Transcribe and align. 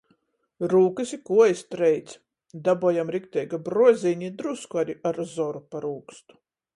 Rūkys 0.71 1.11
i 1.17 1.17
kuojis 1.29 1.59
treic. 1.75 2.15
Dabojam 2.69 3.13
rikteiga 3.17 3.59
bruozīņa 3.69 4.27
i 4.31 4.33
drusku 4.41 4.81
ari 4.85 4.97
ar 5.11 5.23
zoru 5.35 5.63
par 5.77 5.87
ūkstu. 5.91 6.39